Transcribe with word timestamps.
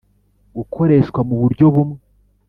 gakoreshwa 0.55 1.19
mu 1.27 1.35
buryo 1.41 1.65
bumwe. 1.73 1.99